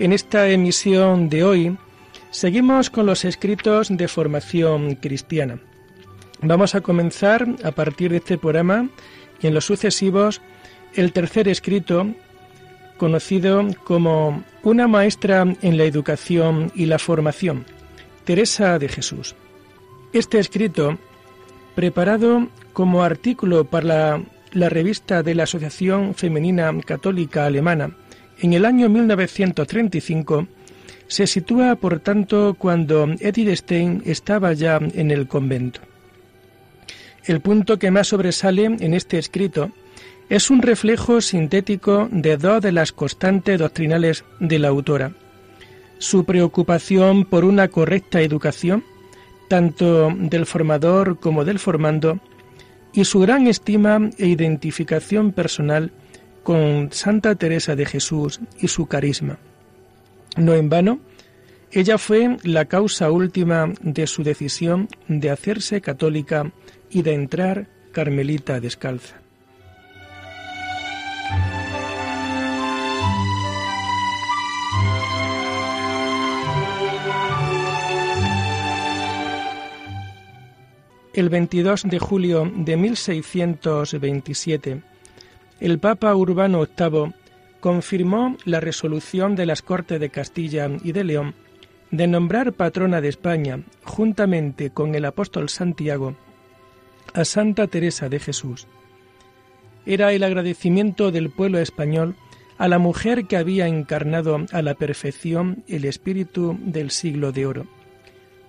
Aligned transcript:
En 0.00 0.14
esta 0.14 0.48
emisión 0.48 1.28
de 1.28 1.44
hoy 1.44 1.76
seguimos 2.30 2.88
con 2.88 3.04
los 3.04 3.26
escritos 3.26 3.94
de 3.94 4.08
formación 4.08 4.94
cristiana. 4.94 5.60
Vamos 6.40 6.74
a 6.74 6.80
comenzar 6.80 7.46
a 7.62 7.70
partir 7.72 8.10
de 8.10 8.16
este 8.16 8.38
programa 8.38 8.88
y 9.42 9.46
en 9.46 9.52
los 9.52 9.66
sucesivos 9.66 10.40
el 10.94 11.12
tercer 11.12 11.48
escrito 11.48 12.14
conocido 12.96 13.62
como 13.84 14.42
Una 14.62 14.88
maestra 14.88 15.44
en 15.60 15.76
la 15.76 15.84
educación 15.84 16.72
y 16.74 16.86
la 16.86 16.98
formación, 16.98 17.66
Teresa 18.24 18.78
de 18.78 18.88
Jesús. 18.88 19.34
Este 20.14 20.38
escrito, 20.38 20.96
preparado 21.74 22.48
como 22.72 23.02
artículo 23.02 23.66
para 23.66 24.22
la, 24.52 24.68
revista 24.70 25.22
de 25.22 25.34
la 25.34 25.42
Asociación 25.42 26.14
Femenina 26.14 26.72
Católica 26.86 27.44
Alemana, 27.44 27.90
en 28.40 28.52
el 28.52 28.64
año 28.64 28.88
1935 28.88 30.46
se 31.06 31.26
sitúa, 31.26 31.74
por 31.76 32.00
tanto, 32.00 32.54
cuando 32.58 33.08
Edith 33.18 33.56
Stein 33.56 34.02
estaba 34.06 34.52
ya 34.52 34.76
en 34.76 35.10
el 35.10 35.26
convento. 35.26 35.80
El 37.24 37.40
punto 37.40 37.78
que 37.78 37.90
más 37.90 38.08
sobresale 38.08 38.64
en 38.64 38.94
este 38.94 39.18
escrito 39.18 39.72
es 40.28 40.50
un 40.50 40.62
reflejo 40.62 41.20
sintético 41.20 42.08
de 42.12 42.36
dos 42.36 42.62
de 42.62 42.72
las 42.72 42.92
constantes 42.92 43.58
doctrinales 43.58 44.24
de 44.38 44.58
la 44.60 44.68
autora. 44.68 45.12
Su 45.98 46.24
preocupación 46.24 47.24
por 47.24 47.44
una 47.44 47.68
correcta 47.68 48.20
educación, 48.20 48.84
tanto 49.48 50.14
del 50.16 50.46
formador 50.46 51.18
como 51.18 51.44
del 51.44 51.58
formando, 51.58 52.20
y 52.92 53.04
su 53.04 53.18
gran 53.20 53.48
estima 53.48 54.00
e 54.16 54.28
identificación 54.28 55.32
personal 55.32 55.92
con 56.42 56.92
Santa 56.92 57.34
Teresa 57.34 57.76
de 57.76 57.86
Jesús 57.86 58.40
y 58.58 58.68
su 58.68 58.86
carisma. 58.86 59.38
No 60.36 60.54
en 60.54 60.68
vano, 60.68 61.00
ella 61.72 61.98
fue 61.98 62.36
la 62.42 62.64
causa 62.64 63.10
última 63.10 63.72
de 63.80 64.06
su 64.06 64.22
decisión 64.22 64.88
de 65.08 65.30
hacerse 65.30 65.80
católica 65.80 66.50
y 66.90 67.02
de 67.02 67.14
entrar 67.14 67.68
carmelita 67.92 68.60
descalza. 68.60 69.16
El 81.12 81.28
22 81.28 81.82
de 81.84 81.98
julio 81.98 82.50
de 82.54 82.76
1627, 82.76 84.80
el 85.60 85.78
Papa 85.78 86.14
Urbano 86.14 86.66
VIII 86.66 87.12
confirmó 87.60 88.36
la 88.44 88.60
resolución 88.60 89.36
de 89.36 89.46
las 89.46 89.60
Cortes 89.60 90.00
de 90.00 90.10
Castilla 90.10 90.70
y 90.82 90.92
de 90.92 91.04
León 91.04 91.34
de 91.90 92.06
nombrar 92.06 92.52
patrona 92.52 93.00
de 93.00 93.08
España, 93.08 93.60
juntamente 93.84 94.70
con 94.70 94.94
el 94.94 95.04
apóstol 95.04 95.48
Santiago, 95.48 96.16
a 97.12 97.24
Santa 97.24 97.66
Teresa 97.66 98.08
de 98.08 98.20
Jesús. 98.20 98.66
Era 99.86 100.12
el 100.12 100.22
agradecimiento 100.22 101.10
del 101.10 101.30
pueblo 101.30 101.58
español 101.58 102.14
a 102.58 102.68
la 102.68 102.78
mujer 102.78 103.26
que 103.26 103.36
había 103.36 103.66
encarnado 103.66 104.46
a 104.52 104.62
la 104.62 104.74
perfección 104.74 105.64
el 105.66 105.84
espíritu 105.84 106.56
del 106.60 106.90
siglo 106.90 107.32
de 107.32 107.46
oro, 107.46 107.66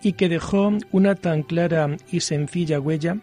y 0.04 0.14
que 0.14 0.30
dejó 0.30 0.74
una 0.92 1.16
tan 1.16 1.44
clara 1.44 1.98
y 2.12 2.20
sencilla 2.20 2.80
huella 2.80 3.18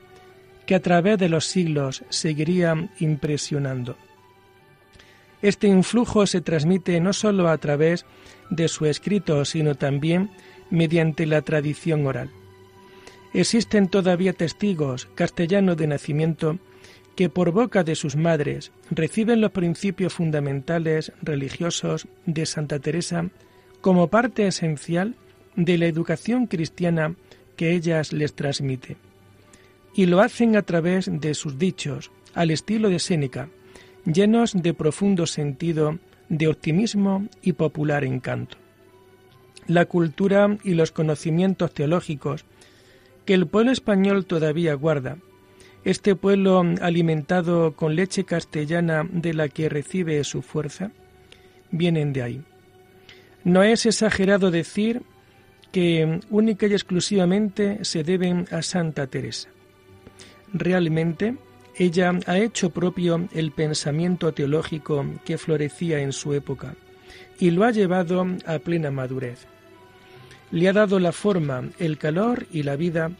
que 0.68 0.74
a 0.74 0.82
través 0.82 1.16
de 1.16 1.30
los 1.30 1.46
siglos 1.46 2.04
seguiría 2.10 2.90
impresionando. 3.00 3.96
Este 5.40 5.66
influjo 5.66 6.26
se 6.26 6.42
transmite 6.42 7.00
no 7.00 7.14
sólo 7.14 7.48
a 7.48 7.56
través 7.56 8.04
de 8.50 8.68
su 8.68 8.84
escrito, 8.84 9.46
sino 9.46 9.76
también 9.76 10.28
mediante 10.68 11.24
la 11.24 11.40
tradición 11.40 12.06
oral. 12.06 12.28
Existen 13.32 13.88
todavía 13.88 14.34
testigos 14.34 15.08
castellanos 15.14 15.78
de 15.78 15.86
nacimiento 15.86 16.58
que 17.16 17.30
por 17.30 17.50
boca 17.52 17.82
de 17.82 17.94
sus 17.94 18.16
madres 18.16 18.70
reciben 18.90 19.40
los 19.40 19.52
principios 19.52 20.12
fundamentales 20.12 21.12
religiosos 21.22 22.08
de 22.26 22.44
Santa 22.44 22.78
Teresa 22.78 23.30
como 23.80 24.08
parte 24.08 24.46
esencial 24.46 25.14
de 25.56 25.78
la 25.78 25.86
educación 25.86 26.46
cristiana 26.46 27.14
que 27.56 27.72
ellas 27.72 28.12
les 28.12 28.34
transmite 28.34 28.98
y 29.98 30.06
lo 30.06 30.20
hacen 30.20 30.54
a 30.54 30.62
través 30.62 31.10
de 31.10 31.34
sus 31.34 31.58
dichos, 31.58 32.12
al 32.32 32.52
estilo 32.52 32.88
de 32.88 33.00
Séneca, 33.00 33.48
llenos 34.04 34.52
de 34.54 34.72
profundo 34.72 35.26
sentido, 35.26 35.98
de 36.28 36.46
optimismo 36.46 37.26
y 37.42 37.54
popular 37.54 38.04
encanto. 38.04 38.58
La 39.66 39.86
cultura 39.86 40.56
y 40.62 40.74
los 40.74 40.92
conocimientos 40.92 41.74
teológicos 41.74 42.44
que 43.24 43.34
el 43.34 43.48
pueblo 43.48 43.72
español 43.72 44.24
todavía 44.24 44.74
guarda, 44.74 45.18
este 45.84 46.14
pueblo 46.14 46.62
alimentado 46.80 47.74
con 47.74 47.96
leche 47.96 48.22
castellana 48.22 49.04
de 49.10 49.34
la 49.34 49.48
que 49.48 49.68
recibe 49.68 50.22
su 50.22 50.42
fuerza, 50.42 50.92
vienen 51.72 52.12
de 52.12 52.22
ahí. 52.22 52.42
No 53.42 53.64
es 53.64 53.84
exagerado 53.84 54.52
decir 54.52 55.02
que 55.72 56.20
única 56.30 56.68
y 56.68 56.72
exclusivamente 56.74 57.84
se 57.84 58.04
deben 58.04 58.46
a 58.52 58.62
Santa 58.62 59.08
Teresa. 59.08 59.48
Realmente, 60.52 61.36
ella 61.76 62.12
ha 62.26 62.38
hecho 62.38 62.70
propio 62.70 63.28
el 63.32 63.52
pensamiento 63.52 64.32
teológico 64.32 65.04
que 65.24 65.38
florecía 65.38 66.00
en 66.00 66.12
su 66.12 66.34
época 66.34 66.74
y 67.38 67.50
lo 67.50 67.64
ha 67.64 67.70
llevado 67.70 68.26
a 68.46 68.58
plena 68.58 68.90
madurez. 68.90 69.46
Le 70.50 70.68
ha 70.68 70.72
dado 70.72 70.98
la 70.98 71.12
forma, 71.12 71.68
el 71.78 71.98
calor 71.98 72.46
y 72.50 72.62
la 72.62 72.76
vida 72.76 73.12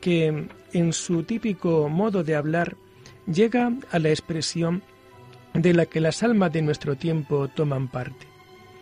que, 0.00 0.46
en 0.72 0.92
su 0.92 1.24
típico 1.24 1.88
modo 1.88 2.22
de 2.22 2.36
hablar, 2.36 2.76
llega 3.26 3.72
a 3.90 3.98
la 3.98 4.10
expresión 4.10 4.82
de 5.52 5.74
la 5.74 5.86
que 5.86 6.00
las 6.00 6.22
almas 6.22 6.52
de 6.52 6.62
nuestro 6.62 6.96
tiempo 6.96 7.48
toman 7.48 7.88
parte. 7.88 8.26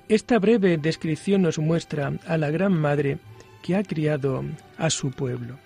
Esta 0.09 0.39
breve 0.39 0.77
descripción 0.77 1.43
nos 1.43 1.59
muestra 1.59 2.13
a 2.27 2.37
la 2.37 2.51
Gran 2.51 2.75
Madre 2.75 3.19
que 3.63 3.75
ha 3.75 3.83
criado 3.83 4.45
a 4.77 4.91
su 4.91 5.11
pueblo. 5.11 5.64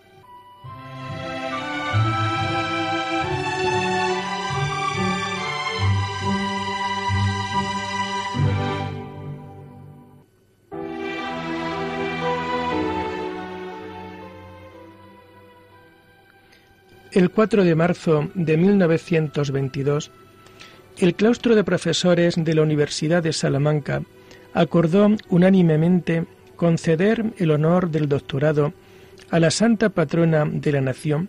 El 17.19 17.33
4 17.33 17.65
de 17.65 17.75
marzo 17.75 18.31
de 18.37 18.57
1922, 18.57 20.13
el 20.99 21.17
claustro 21.17 21.57
de 21.57 21.65
profesores 21.65 22.37
de 22.37 22.55
la 22.55 22.63
Universidad 22.63 23.25
de 23.25 23.33
Salamanca 23.33 24.05
acordó 24.55 25.09
unánimemente 25.29 26.27
conceder 26.55 27.25
el 27.39 27.51
honor 27.51 27.91
del 27.91 28.09
doctorado 28.09 28.73
a 29.31 29.41
la 29.41 29.51
santa 29.51 29.89
patrona 29.89 30.45
de 30.45 30.71
la 30.71 30.81
nación 30.81 31.29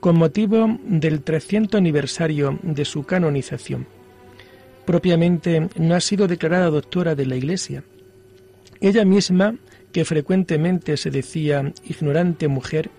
con 0.00 0.18
motivo 0.18 0.66
del 0.82 1.22
300 1.22 1.78
aniversario 1.78 2.58
de 2.62 2.84
su 2.84 3.04
canonización. 3.04 3.86
Propiamente 4.84 5.68
no 5.76 5.94
ha 5.94 6.00
sido 6.00 6.26
declarada 6.26 6.70
doctora 6.70 7.14
de 7.14 7.26
la 7.26 7.36
Iglesia. 7.36 7.84
Ella 8.80 9.04
misma, 9.04 9.54
que 9.92 10.04
frecuentemente 10.04 10.96
se 10.96 11.12
decía 11.12 11.72
ignorante 11.84 12.48
mujer, 12.48 12.90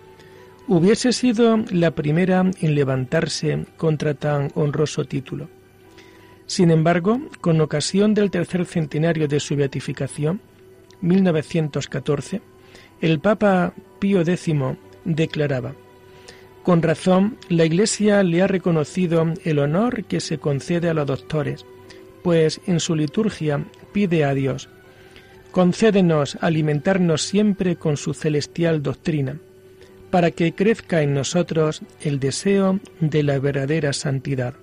hubiese 0.67 1.11
sido 1.13 1.57
la 1.71 1.91
primera 1.91 2.49
en 2.59 2.75
levantarse 2.75 3.65
contra 3.77 4.13
tan 4.13 4.51
honroso 4.55 5.05
título. 5.05 5.49
Sin 6.45 6.71
embargo, 6.71 7.21
con 7.39 7.61
ocasión 7.61 8.13
del 8.13 8.29
tercer 8.29 8.65
centenario 8.65 9.27
de 9.27 9.39
su 9.39 9.55
beatificación, 9.55 10.41
1914, 11.01 12.41
el 12.99 13.19
Papa 13.19 13.73
Pío 13.99 14.21
X 14.21 14.53
declaraba, 15.05 15.73
Con 16.63 16.81
razón, 16.81 17.37
la 17.49 17.65
Iglesia 17.65 18.21
le 18.23 18.41
ha 18.41 18.47
reconocido 18.47 19.33
el 19.43 19.59
honor 19.59 20.03
que 20.03 20.19
se 20.19 20.37
concede 20.37 20.89
a 20.89 20.93
los 20.93 21.07
doctores, 21.07 21.65
pues 22.21 22.61
en 22.67 22.79
su 22.79 22.95
liturgia 22.95 23.65
pide 23.93 24.25
a 24.25 24.33
Dios, 24.33 24.69
concédenos 25.51 26.37
alimentarnos 26.41 27.23
siempre 27.23 27.75
con 27.77 27.97
su 27.97 28.13
celestial 28.13 28.83
doctrina, 28.83 29.37
para 30.11 30.31
que 30.31 30.53
crezca 30.53 31.01
en 31.01 31.13
nosotros 31.13 31.81
el 32.01 32.19
deseo 32.19 32.79
de 32.99 33.23
la 33.23 33.39
verdadera 33.39 33.93
santidad. 33.93 34.53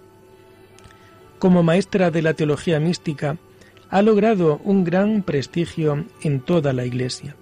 Como 1.38 1.62
maestra 1.62 2.10
de 2.10 2.22
la 2.22 2.34
teología 2.34 2.78
mística, 2.78 3.38
ha 3.90 4.02
logrado 4.02 4.60
un 4.64 4.84
gran 4.84 5.22
prestigio 5.22 6.04
en 6.22 6.40
toda 6.40 6.72
la 6.72 6.84
Iglesia. 6.84 7.34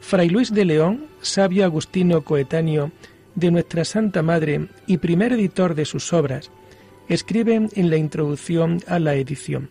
Fray 0.00 0.28
Luis 0.28 0.52
de 0.52 0.64
León, 0.64 1.06
sabio 1.22 1.64
agustino 1.64 2.22
coetáneo 2.22 2.92
de 3.34 3.50
nuestra 3.50 3.84
Santa 3.84 4.22
Madre 4.22 4.68
y 4.86 4.98
primer 4.98 5.32
editor 5.32 5.74
de 5.74 5.86
sus 5.86 6.12
obras, 6.12 6.50
escribe 7.08 7.54
en 7.54 7.90
la 7.90 7.96
introducción 7.96 8.82
a 8.86 8.98
la 8.98 9.14
edición. 9.14 9.70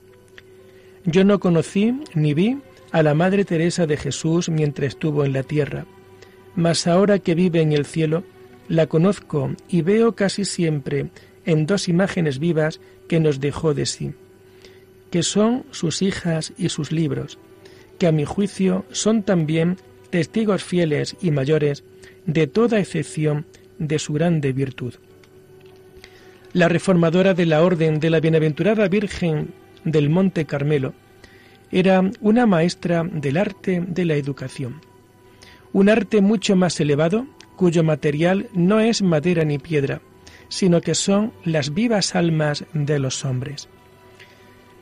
Yo 1.05 1.23
no 1.23 1.39
conocí 1.39 2.01
ni 2.15 2.33
vi 2.33 2.57
a 2.91 3.03
la 3.03 3.13
Madre 3.13 3.45
Teresa 3.45 3.85
de 3.85 3.97
Jesús 3.97 4.49
mientras 4.49 4.89
estuvo 4.89 5.23
en 5.23 5.33
la 5.33 5.43
tierra, 5.43 5.85
mas 6.57 6.87
ahora 6.87 7.19
que 7.19 7.35
vive 7.35 7.61
en 7.61 7.71
el 7.71 7.85
cielo, 7.85 8.23
la 8.67 8.87
conozco 8.87 9.51
y 9.69 9.83
veo 9.83 10.15
casi 10.15 10.43
siempre 10.43 11.11
en 11.45 11.67
dos 11.67 11.87
imágenes 11.87 12.39
vivas 12.39 12.81
que 13.07 13.19
nos 13.19 13.39
dejó 13.39 13.75
de 13.75 13.85
sí, 13.85 14.13
que 15.11 15.21
son 15.21 15.65
sus 15.69 16.01
hijas 16.01 16.53
y 16.57 16.69
sus 16.69 16.91
libros, 16.91 17.37
que 17.99 18.07
a 18.07 18.11
mi 18.11 18.25
juicio 18.25 18.85
son 18.91 19.21
también 19.21 19.77
testigos 20.09 20.63
fieles 20.63 21.15
y 21.21 21.29
mayores 21.29 21.83
de 22.25 22.47
toda 22.47 22.79
excepción 22.79 23.45
de 23.77 23.99
su 23.99 24.13
grande 24.13 24.51
virtud. 24.51 24.95
La 26.53 26.69
reformadora 26.69 27.35
de 27.35 27.45
la 27.45 27.61
Orden 27.61 27.99
de 27.99 28.09
la 28.09 28.19
Bienaventurada 28.19 28.87
Virgen 28.87 29.53
del 29.83 30.09
Monte 30.09 30.45
Carmelo 30.45 30.95
era 31.71 32.01
una 32.19 32.47
maestra 32.47 33.03
del 33.03 33.37
arte 33.37 33.83
de 33.87 34.05
la 34.05 34.15
educación, 34.15 34.86
un 35.77 35.89
arte 35.89 36.21
mucho 36.21 36.55
más 36.55 36.79
elevado 36.79 37.27
cuyo 37.55 37.83
material 37.83 38.49
no 38.51 38.79
es 38.79 39.03
madera 39.03 39.45
ni 39.45 39.59
piedra, 39.59 40.01
sino 40.49 40.81
que 40.81 40.95
son 40.95 41.33
las 41.43 41.75
vivas 41.75 42.15
almas 42.15 42.65
de 42.73 42.97
los 42.97 43.23
hombres. 43.23 43.69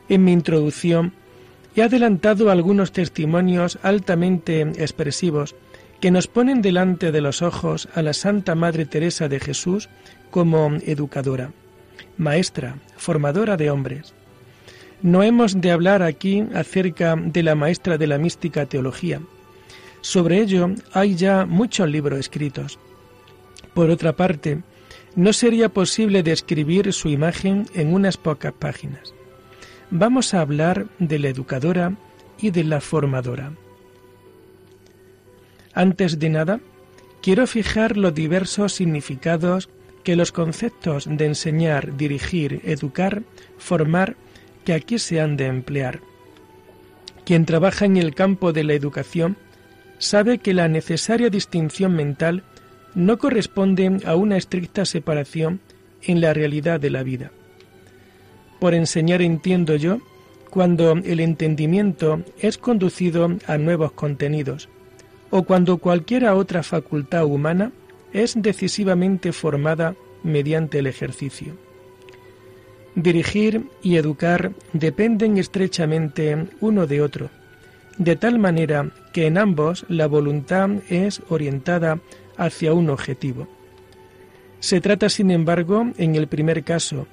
En 0.08 0.24
mi 0.24 0.32
introducción 0.32 1.12
he 1.76 1.84
adelantado 1.84 2.50
algunos 2.50 2.94
testimonios 2.94 3.78
altamente 3.84 4.62
expresivos 4.62 5.54
que 6.00 6.12
nos 6.12 6.28
ponen 6.28 6.62
delante 6.62 7.12
de 7.12 7.20
los 7.20 7.42
ojos 7.42 7.90
a 7.94 8.02
la 8.02 8.14
Santa 8.14 8.56
Madre 8.56 8.86
Teresa 8.86 9.28
de 9.28 9.42
Jesús 9.42 9.90
como 10.32 10.78
educadora, 10.86 11.52
maestra, 12.16 12.78
formadora 12.96 13.58
de 13.58 13.70
hombres. 13.70 14.14
No 15.02 15.24
hemos 15.24 15.60
de 15.60 15.72
hablar 15.72 16.02
aquí 16.04 16.46
acerca 16.54 17.18
de 17.18 17.44
la 17.44 17.54
maestra 17.56 17.98
de 17.98 18.08
la 18.08 18.18
mística 18.18 18.66
teología. 18.66 19.20
Sobre 20.06 20.40
ello 20.40 20.70
hay 20.94 21.16
ya 21.16 21.48
muchos 21.48 21.90
libros 21.90 22.20
escritos. 22.20 22.78
Por 23.74 23.90
otra 23.90 24.16
parte, 24.16 24.62
no 25.16 25.34
sería 25.34 25.70
posible 25.70 26.22
describir 26.22 26.94
su 26.94 27.10
imagen 27.10 27.66
en 27.74 27.92
unas 27.92 28.16
pocas 28.16 28.54
páginas. 28.54 29.16
Vamos 29.90 30.36
a 30.36 30.42
hablar 30.42 30.86
de 31.00 31.18
la 31.18 31.30
educadora 31.30 31.98
y 32.40 32.52
de 32.52 32.66
la 32.66 32.82
formadora. 32.82 33.54
Antes 35.74 36.20
de 36.20 36.30
nada, 36.30 36.60
quiero 37.24 37.48
fijar 37.48 37.98
los 37.98 38.14
diversos 38.14 38.74
significados 38.74 39.70
que 40.04 40.16
los 40.16 40.32
conceptos 40.32 41.08
de 41.10 41.26
enseñar, 41.26 41.98
dirigir, 41.98 42.62
educar, 42.64 43.24
formar, 43.58 44.18
que 44.66 44.74
aquí 44.74 45.00
se 45.00 45.20
han 45.20 45.36
de 45.36 45.48
emplear. 45.48 46.00
Quien 47.26 47.48
trabaja 47.48 47.86
en 47.86 47.98
el 47.98 48.14
campo 48.14 48.54
de 48.54 48.64
la 48.64 48.74
educación 48.74 49.36
sabe 49.98 50.38
que 50.40 50.54
la 50.54 50.68
necesaria 50.68 51.30
distinción 51.30 51.96
mental 51.96 52.44
no 52.94 53.18
corresponde 53.18 54.00
a 54.06 54.16
una 54.16 54.38
estricta 54.38 54.86
separación 54.86 55.60
en 56.02 56.22
la 56.22 56.34
realidad 56.34 56.80
de 56.80 56.90
la 56.90 57.04
vida. 57.04 57.32
Por 58.60 58.74
enseñar 58.74 59.22
entiendo 59.22 59.76
yo 59.76 60.00
cuando 60.50 60.94
el 60.94 61.20
entendimiento 61.20 62.24
es 62.40 62.58
conducido 62.58 63.30
a 63.46 63.58
nuevos 63.58 63.92
contenidos, 63.92 64.70
o 65.30 65.44
cuando 65.44 65.78
cualquiera 65.78 66.36
otra 66.36 66.64
facultad 66.64 67.26
humana 67.26 67.72
es 68.14 68.36
decisivamente 68.38 69.34
formada 69.34 69.96
mediante 70.24 70.80
el 70.80 70.88
ejercicio. 70.88 71.58
Dirigir 72.96 73.64
y 73.84 73.98
educar 73.98 74.54
dependen 74.72 75.38
estrechamente 75.38 76.48
uno 76.62 76.88
de 76.88 77.02
otro, 77.02 77.30
de 77.98 78.16
tal 78.16 78.40
manera 78.40 78.92
que 79.14 79.28
en 79.28 79.38
ambos 79.38 79.86
la 79.88 80.08
voluntad 80.08 80.70
es 80.90 81.22
orientada 81.30 82.00
hacia 82.38 82.74
un 82.74 82.90
objetivo. 82.90 83.48
Se 84.60 84.82
trata, 84.82 85.10
sin 85.10 85.32
embargo, 85.32 85.92
en 85.98 86.16
el 86.16 86.28
primer 86.28 86.64
caso, 86.64 87.08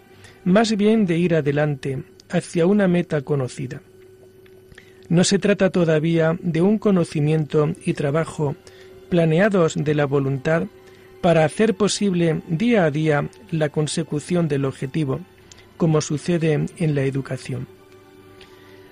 más 0.45 0.77
bien 0.77 1.07
de 1.07 1.19
ir 1.19 1.35
adelante, 1.35 2.03
hacia 2.31 2.67
una 2.67 2.89
meta 2.89 3.21
conocida. 3.21 3.83
No 5.09 5.25
se 5.25 5.39
trata 5.39 5.71
todavía 5.71 6.39
de 6.41 6.63
un 6.63 6.79
conocimiento 6.79 7.73
y 7.85 7.93
trabajo 7.93 8.57
planeados 9.11 9.75
de 9.77 9.95
la 9.95 10.07
voluntad 10.07 10.65
para 11.21 11.45
hacer 11.45 11.75
posible 11.75 12.41
día 12.49 12.85
a 12.85 12.91
día 12.91 13.29
la 13.51 13.69
consecución 13.69 14.49
del 14.49 14.65
objetivo, 14.65 15.21
como 15.77 16.01
sucede 16.01 16.67
en 16.79 16.95
la 16.95 17.03
educación. 17.03 17.67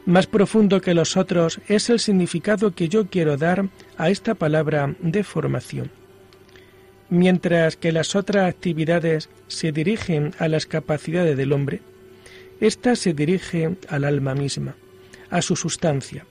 Más 0.06 0.26
profundo 0.26 0.80
que 0.80 0.94
los 0.94 1.16
otros 1.16 1.60
es 1.68 1.90
el 1.90 2.00
significado 2.00 2.74
que 2.74 2.88
yo 2.88 3.06
quiero 3.08 3.36
dar 3.36 3.68
a 3.98 4.10
esta 4.10 4.34
palabra 4.34 4.94
de 5.00 5.22
formación. 5.24 5.90
Mientras 7.10 7.76
que 7.76 7.92
las 7.92 8.14
otras 8.14 8.48
actividades 8.48 9.28
se 9.48 9.72
dirigen 9.72 10.32
a 10.38 10.48
las 10.48 10.66
capacidades 10.66 11.36
del 11.36 11.52
hombre, 11.52 11.82
ésta 12.60 12.96
se 12.96 13.12
dirige 13.12 13.76
al 13.88 14.04
alma 14.04 14.34
misma 14.34 14.74
a 15.30 15.42
su 15.42 15.56
sustancia, 15.56 16.26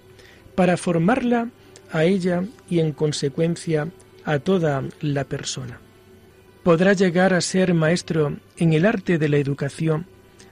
para 0.55 0.77
formarla 0.77 1.49
a 1.91 2.03
ella 2.03 2.43
y 2.69 2.79
en 2.79 2.91
consecuencia 2.91 3.87
a 4.25 4.39
toda 4.39 4.83
la 5.01 5.23
persona. 5.23 5.79
Podrá 6.63 6.93
llegar 6.93 7.33
a 7.33 7.41
ser 7.41 7.73
maestro 7.73 8.37
en 8.57 8.73
el 8.73 8.85
arte 8.85 9.17
de 9.17 9.29
la 9.29 9.37
educación 9.37 10.05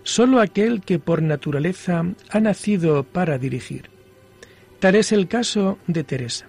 sólo 0.08 0.40
aquel 0.40 0.80
que 0.80 1.00
por 1.00 1.22
naturaleza 1.22 2.02
ha 2.30 2.40
nacido 2.40 3.04
para 3.04 3.38
dirigir. 3.38 3.90
Tal 4.80 4.96
es 4.96 5.12
el 5.12 5.28
caso 5.28 5.80
de 5.86 6.06
Teresa. 6.06 6.48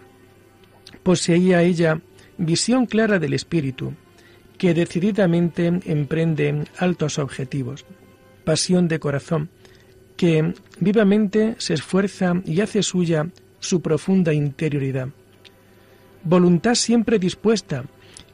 Poseía 1.03 1.63
ella 1.63 2.01
visión 2.37 2.87
clara 2.87 3.19
del 3.19 3.35
espíritu, 3.35 3.95
que 4.59 4.75
decididamente 4.75 5.67
emprende 5.87 6.67
altos 6.79 7.19
objetivos, 7.19 7.85
pasión 8.45 8.87
de 8.87 9.01
corazón, 9.01 9.51
que 10.17 10.55
vivamente 10.79 11.57
se 11.59 11.75
esfuerza 11.75 12.41
y 12.45 12.61
hace 12.61 12.85
suya 12.85 13.27
su 13.59 13.83
profunda 13.83 14.33
interioridad. 14.33 15.09
Voluntad 16.23 16.77
siempre 16.77 17.19
dispuesta, 17.19 17.87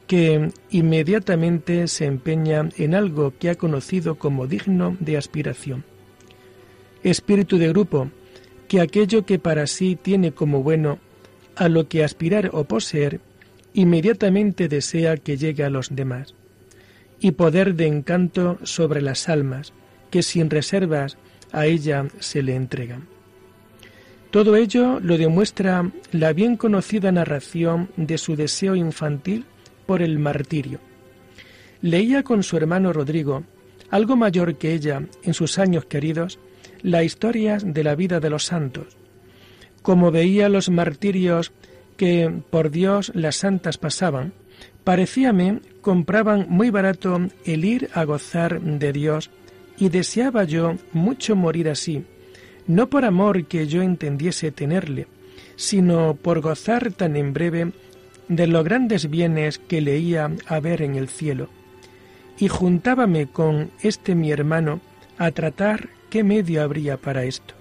que 0.06 0.50
inmediatamente 0.70 1.88
se 1.88 2.04
empeña 2.04 2.68
en 2.76 2.94
algo 2.94 3.32
que 3.38 3.50
ha 3.50 3.54
conocido 3.54 4.16
como 4.16 4.46
digno 4.46 4.96
de 5.00 5.16
aspiración. 5.16 5.84
Espíritu 7.02 7.58
de 7.58 7.68
grupo, 7.68 8.11
que 8.68 8.80
aquello 8.80 9.25
que 9.25 9.38
para 9.38 9.66
sí 9.66 9.96
tiene 10.00 10.32
como 10.32 10.62
bueno, 10.62 10.99
a 11.56 11.68
lo 11.68 11.88
que 11.88 12.04
aspirar 12.04 12.50
o 12.52 12.64
poseer, 12.64 13.20
inmediatamente 13.73 14.68
desea 14.68 15.16
que 15.16 15.37
llegue 15.37 15.64
a 15.64 15.70
los 15.70 15.94
demás. 15.94 16.34
Y 17.20 17.32
poder 17.32 17.75
de 17.75 17.87
encanto 17.87 18.58
sobre 18.62 19.00
las 19.00 19.28
almas, 19.28 19.73
que 20.11 20.23
sin 20.23 20.50
reservas 20.50 21.16
a 21.52 21.66
ella 21.66 22.06
se 22.18 22.42
le 22.42 22.56
entrega. 22.56 23.00
Todo 24.30 24.56
ello 24.56 24.99
lo 25.00 25.16
demuestra 25.16 25.90
la 26.11 26.32
bien 26.32 26.56
conocida 26.56 27.12
narración 27.12 27.88
de 27.96 28.18
su 28.18 28.34
deseo 28.34 28.75
infantil 28.75 29.44
por 29.87 30.03
el 30.03 30.19
martirio. 30.19 30.81
Leía 31.81 32.23
con 32.23 32.43
su 32.43 32.57
hermano 32.57 32.93
Rodrigo, 32.93 33.45
algo 33.91 34.17
mayor 34.17 34.57
que 34.57 34.73
ella 34.73 35.03
en 35.23 35.35
sus 35.35 35.59
años 35.59 35.85
queridos, 35.85 36.38
la 36.83 37.05
historia 37.05 37.59
de 37.59 37.85
la 37.85 37.95
vida 37.95 38.21
de 38.21 38.31
los 38.31 38.45
santos. 38.45 38.97
Como 39.83 40.11
veía 40.11 40.49
los 40.49 40.71
martirios 40.71 41.53
que 41.97 42.33
por 42.50 42.71
Dios 42.71 43.12
las 43.14 43.37
santas 43.37 43.79
pasaban, 43.79 44.33
parecíame 44.83 45.61
compraban 45.81 46.47
muy 46.49 46.71
barato 46.71 47.21
el 47.45 47.64
ir 47.64 47.91
a 47.95 48.05
gozar 48.05 48.61
de 48.61 48.93
Dios 48.93 49.31
y 49.79 49.88
deseaba 49.88 50.45
yo 50.45 50.75
mucho 50.93 51.37
morir 51.37 51.69
así, 51.69 52.05
no 52.67 52.88
por 52.88 53.05
amor 53.05 53.47
que 53.47 53.67
yo 53.67 53.83
entendiese 53.83 54.50
tenerle, 54.50 55.07
sino 55.57 56.14
por 56.14 56.41
gozar 56.41 56.93
tan 56.93 57.17
en 57.17 57.33
breve 57.33 57.73
de 58.28 58.47
los 58.47 58.64
grandes 58.64 59.11
bienes 59.11 59.59
que 59.59 59.81
leía 59.81 60.31
haber 60.47 60.83
en 60.83 60.97
el 60.97 61.09
cielo. 61.09 61.49
Y 62.38 62.49
juntábame 62.49 63.26
con 63.26 63.71
este 63.81 64.14
mi 64.14 64.31
hermano 64.31 64.81
a 65.19 65.31
tratar 65.31 65.88
qué 66.11 66.25
medio 66.25 66.62
habría 66.62 66.97
para 66.97 67.25
esto. 67.25 67.54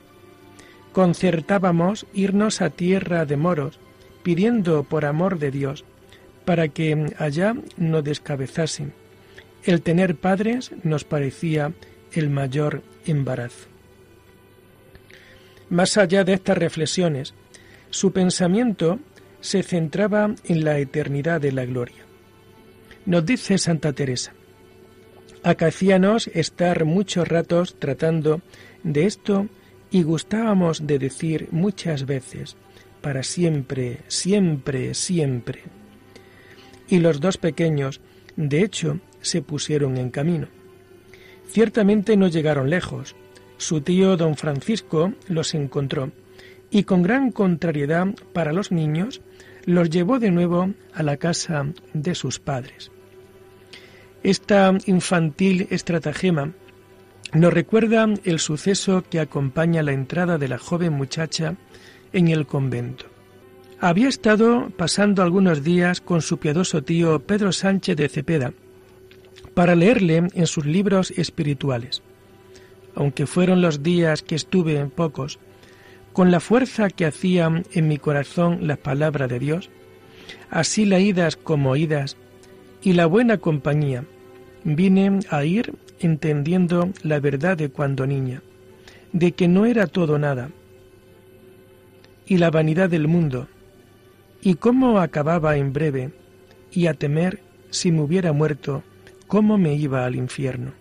concertábamos 0.91 2.05
irnos 2.13 2.62
a 2.62 2.70
tierra 2.70 3.25
de 3.25 3.36
moros, 3.36 3.79
pidiendo 4.22 4.84
por 4.84 5.05
amor 5.05 5.39
de 5.39 5.50
Dios, 5.50 5.84
para 6.46 6.67
que 6.67 7.13
allá 7.17 7.55
no 7.77 8.01
descabezasen. 8.03 8.93
El 9.63 9.82
tener 9.82 10.15
padres 10.15 10.72
nos 10.84 11.03
parecía 11.03 11.74
el 12.12 12.29
mayor 12.29 12.84
embarazo. 13.05 13.67
Más 15.70 15.98
allá 15.98 16.24
de 16.24 16.34
estas 16.34 16.58
reflexiones, 16.58 17.34
su 17.89 18.12
pensamiento 18.12 19.00
se 19.43 19.62
centraba 19.62 20.33
en 20.45 20.63
la 20.63 20.79
eternidad 20.79 21.41
de 21.41 21.51
la 21.51 21.65
gloria. 21.65 22.05
Nos 23.05 23.25
dice 23.25 23.57
Santa 23.57 23.91
Teresa, 23.91 24.33
acaecíanos 25.43 26.27
estar 26.27 26.85
muchos 26.85 27.27
ratos 27.27 27.75
tratando 27.77 28.41
de 28.83 29.05
esto 29.05 29.50
y 29.91 30.03
gustábamos 30.03 30.88
de 30.88 30.97
decir 30.97 31.50
muchas 31.51 32.05
veces, 32.05 32.55
para 33.01 33.21
siempre, 33.21 34.00
siempre, 34.07 34.93
siempre. 34.93 35.63
Y 36.88 37.00
los 37.00 37.19
dos 37.19 37.38
pequeños, 37.38 38.00
de 38.38 38.63
hecho, 38.63 39.01
se 39.19 39.41
pusieron 39.41 39.97
en 39.97 40.09
camino. 40.09 40.47
Ciertamente 41.47 42.15
no 42.15 42.29
llegaron 42.29 42.69
lejos. 42.69 43.13
Su 43.57 43.81
tío 43.81 44.15
don 44.15 44.38
Francisco 44.38 45.12
los 45.27 45.53
encontró 45.53 46.13
y 46.71 46.85
con 46.85 47.03
gran 47.03 47.31
contrariedad 47.31 48.07
para 48.31 48.53
los 48.53 48.71
niños 48.71 49.21
los 49.65 49.89
llevó 49.89 50.20
de 50.20 50.32
nuevo 50.32 50.72
a 50.93 51.03
la 51.03 51.17
casa 51.17 51.67
de 51.93 52.15
sus 52.15 52.39
padres. 52.39 52.91
Esta 54.24 54.74
infantil 54.86 55.67
estratagema 55.70 56.51
nos 57.34 57.53
recuerda 57.53 58.08
el 58.24 58.39
suceso 58.39 59.03
que 59.10 59.20
acompaña 59.20 59.84
la 59.84 59.91
entrada 59.91 60.38
de 60.38 60.48
la 60.48 60.58
joven 60.58 60.93
muchacha 60.93 61.55
en 62.13 62.27
el 62.27 62.46
convento. 62.46 63.05
Había 63.79 64.08
estado 64.08 64.70
pasando 64.77 65.24
algunos 65.24 65.63
días 65.63 66.00
con 66.00 66.22
su 66.22 66.38
piadoso 66.38 66.84
tío 66.84 67.20
Pedro 67.20 67.51
Sánchez 67.51 67.98
de 67.98 68.08
Cepeda 68.08 68.53
para 69.53 69.75
leerle 69.75 70.27
en 70.34 70.48
sus 70.48 70.65
libros 70.65 71.12
espirituales. 71.12 72.01
Aunque 72.96 73.25
fueron 73.25 73.62
los 73.62 73.84
días 73.84 74.22
que 74.22 74.36
estuve 74.36 74.77
en 74.77 74.89
pocos, 74.89 75.39
con 76.13 76.29
la 76.29 76.39
fuerza 76.39 76.89
que 76.89 77.05
hacían 77.05 77.63
en 77.74 77.88
mi 77.88 77.98
corazón 77.98 78.67
las 78.67 78.77
palabras 78.77 79.29
de 79.29 79.39
Dios, 79.39 79.70
así 80.50 80.86
leídas 80.86 81.36
como 81.36 81.72
oídas, 81.72 82.17
y 82.84 82.93
la 82.93 83.08
buena 83.08 83.39
compañía, 83.39 84.05
vine 84.63 85.20
a 85.29 85.43
ir 85.43 85.74
entendiendo 86.00 86.89
la 87.01 87.20
verdad 87.20 87.58
de 87.58 87.70
cuando 87.70 88.05
niña, 88.05 88.43
de 89.12 89.32
que 89.32 89.48
no 89.48 89.65
era 89.65 89.88
todo 89.88 90.20
nada, 90.20 90.51
y 92.27 92.38
la 92.38 92.51
vanidad 92.51 92.89
del 92.89 93.08
mundo, 93.08 93.48
y 94.41 94.55
cómo 94.55 95.00
acababa 95.00 95.58
en 95.58 95.74
breve, 95.74 96.12
y 96.72 96.88
a 96.88 96.93
temer 96.93 97.41
si 97.72 97.91
me 97.91 98.01
hubiera 98.01 98.34
muerto, 98.34 98.84
cómo 99.25 99.58
me 99.58 99.74
iba 99.74 100.05
al 100.05 100.15
infierno. 100.15 100.74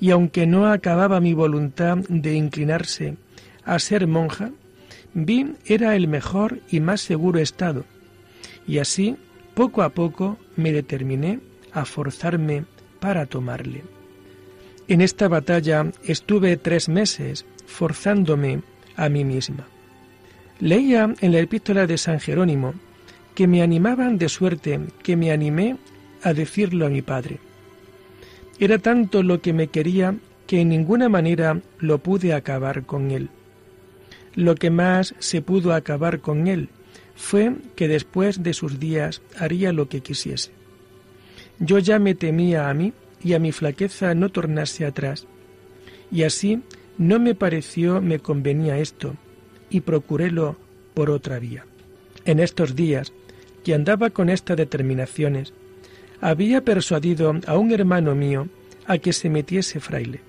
Y 0.00 0.10
aunque 0.10 0.46
no 0.46 0.66
acababa 0.70 1.20
mi 1.20 1.34
voluntad 1.34 1.98
de 2.08 2.34
inclinarse 2.34 3.16
a 3.64 3.78
ser 3.78 4.06
monja, 4.06 4.50
vi 5.14 5.54
era 5.64 5.96
el 5.96 6.08
mejor 6.08 6.60
y 6.70 6.80
más 6.80 7.00
seguro 7.00 7.38
estado, 7.38 7.84
y 8.66 8.78
así, 8.78 9.16
poco 9.54 9.82
a 9.82 9.90
poco, 9.90 10.38
me 10.56 10.72
determiné 10.72 11.40
a 11.72 11.84
forzarme 11.84 12.64
para 13.00 13.26
tomarle. 13.26 13.82
En 14.88 15.00
esta 15.00 15.28
batalla 15.28 15.90
estuve 16.04 16.56
tres 16.56 16.88
meses 16.88 17.46
forzándome 17.66 18.62
a 18.96 19.08
mí 19.08 19.24
misma. 19.24 19.66
Leía 20.60 21.14
en 21.20 21.32
la 21.32 21.38
epístola 21.40 21.86
de 21.86 21.98
San 21.98 22.20
Jerónimo 22.20 22.74
que 23.34 23.46
me 23.46 23.62
animaban 23.62 24.18
de 24.18 24.28
suerte 24.28 24.80
que 25.02 25.16
me 25.16 25.32
animé 25.32 25.76
a 26.22 26.32
decirlo 26.32 26.86
a 26.86 26.90
mi 26.90 27.02
padre. 27.02 27.38
Era 28.58 28.78
tanto 28.78 29.22
lo 29.22 29.40
que 29.40 29.52
me 29.52 29.68
quería 29.68 30.14
que 30.46 30.60
en 30.60 30.68
ninguna 30.68 31.08
manera 31.08 31.60
lo 31.78 31.98
pude 31.98 32.34
acabar 32.34 32.84
con 32.84 33.10
él. 33.10 33.30
Lo 34.34 34.54
que 34.54 34.70
más 34.70 35.14
se 35.18 35.42
pudo 35.42 35.72
acabar 35.72 36.20
con 36.20 36.48
él 36.48 36.68
fue 37.14 37.54
que 37.76 37.88
después 37.88 38.42
de 38.42 38.54
sus 38.54 38.80
días 38.80 39.22
haría 39.38 39.72
lo 39.72 39.88
que 39.88 40.00
quisiese. 40.00 40.50
Yo 41.60 41.78
ya 41.78 41.98
me 41.98 42.14
temía 42.14 42.68
a 42.68 42.74
mí 42.74 42.92
y 43.22 43.34
a 43.34 43.38
mi 43.38 43.52
flaqueza 43.52 44.14
no 44.14 44.28
tornase 44.30 44.84
atrás. 44.84 45.26
Y 46.10 46.24
así 46.24 46.62
no 46.98 47.18
me 47.18 47.34
pareció 47.34 48.00
me 48.00 48.18
convenía 48.18 48.78
esto, 48.78 49.14
y 49.70 49.80
procurélo 49.80 50.56
por 50.94 51.10
otra 51.10 51.38
vía. 51.38 51.64
En 52.24 52.40
estos 52.40 52.74
días, 52.74 53.12
que 53.64 53.74
andaba 53.74 54.10
con 54.10 54.28
estas 54.28 54.56
determinaciones, 54.56 55.52
había 56.20 56.62
persuadido 56.62 57.34
a 57.46 57.58
un 57.58 57.72
hermano 57.72 58.14
mío 58.14 58.48
a 58.86 58.98
que 58.98 59.12
se 59.12 59.30
metiese 59.30 59.80
fraile, 59.80 60.20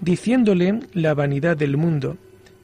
diciéndole 0.00 0.80
la 0.92 1.14
vanidad 1.14 1.56
del 1.56 1.76
mundo 1.76 2.16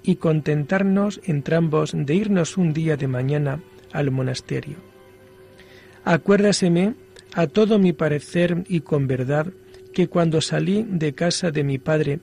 y 0.04 0.16
contentarnos 0.16 1.20
entrambos 1.24 1.92
de 1.96 2.14
irnos 2.14 2.56
un 2.56 2.72
día 2.72 2.96
de 2.96 3.08
mañana 3.08 3.60
al 3.92 4.10
monasterio. 4.10 4.76
Acuérdaseme 6.04 6.94
a 7.32 7.46
todo 7.46 7.78
mi 7.78 7.92
parecer 7.92 8.64
y 8.68 8.80
con 8.80 9.08
verdad 9.08 9.46
que 9.94 10.08
cuando 10.08 10.40
salí 10.40 10.86
de 10.88 11.14
casa 11.14 11.50
de 11.50 11.64
mi 11.64 11.78
padre, 11.78 12.20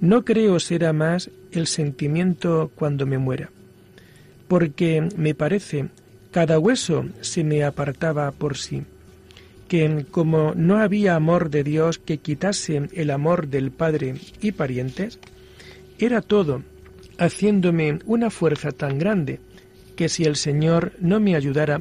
no 0.00 0.24
creo 0.24 0.60
será 0.60 0.92
más 0.92 1.30
el 1.50 1.66
sentimiento 1.66 2.70
cuando 2.74 3.06
me 3.06 3.16
muera, 3.16 3.50
porque 4.46 5.08
me 5.16 5.34
parece 5.34 5.88
cada 6.30 6.58
hueso 6.58 7.06
se 7.20 7.44
me 7.44 7.64
apartaba 7.64 8.30
por 8.32 8.56
sí, 8.58 8.82
que 9.68 10.04
como 10.10 10.52
no 10.54 10.78
había 10.78 11.14
amor 11.14 11.48
de 11.48 11.62
Dios 11.62 11.98
que 11.98 12.18
quitase 12.18 12.88
el 12.92 13.10
amor 13.10 13.48
del 13.48 13.70
Padre 13.70 14.16
y 14.42 14.52
parientes, 14.52 15.20
era 15.98 16.20
todo, 16.20 16.62
haciéndome 17.18 17.98
una 18.06 18.30
fuerza 18.30 18.72
tan 18.72 18.98
grande 18.98 19.40
que 19.96 20.08
si 20.08 20.24
el 20.24 20.36
Señor 20.36 20.92
no 21.00 21.20
me 21.20 21.36
ayudara, 21.36 21.80